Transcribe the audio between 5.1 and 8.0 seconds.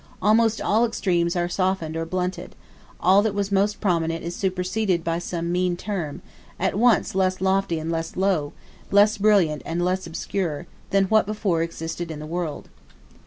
some mean term, at once less lofty and